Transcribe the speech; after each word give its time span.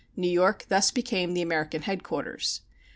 New 0.15 0.27
York 0.27 0.65
thus 0.67 0.89
became 0.89 1.35
the 1.35 1.43
American 1.43 1.83
headquarters. 1.83 2.61